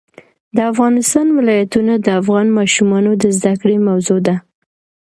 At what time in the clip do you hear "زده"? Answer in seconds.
3.37-3.53